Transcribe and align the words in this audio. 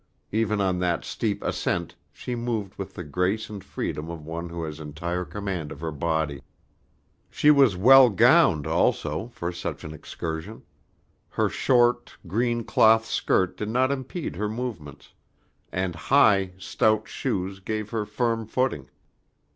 Even 0.31 0.59
on 0.59 0.79
that 0.79 1.05
steep 1.05 1.43
ascent 1.43 1.93
she 2.11 2.33
moved 2.35 2.73
with 2.75 2.95
the 2.95 3.03
grace 3.03 3.51
and 3.51 3.63
freedom 3.63 4.09
of 4.09 4.25
one 4.25 4.49
who 4.49 4.63
has 4.63 4.79
entire 4.79 5.23
command 5.23 5.71
of 5.71 5.79
her 5.79 5.91
body. 5.91 6.41
She 7.29 7.51
was 7.51 7.77
well 7.77 8.09
gowned 8.09 8.65
also 8.65 9.27
for 9.27 9.51
such 9.51 9.83
an 9.83 9.93
excursion. 9.93 10.63
Her 11.29 11.49
short, 11.49 12.17
green 12.25 12.63
cloth 12.63 13.05
skirt 13.05 13.55
did 13.55 13.69
not 13.69 13.91
impede 13.91 14.37
her 14.37 14.49
movements, 14.49 15.13
and 15.71 15.93
high, 15.93 16.53
stout 16.57 17.07
shoes 17.07 17.59
gave 17.59 17.91
her 17.91 18.03
firm 18.07 18.47
footing. 18.47 18.89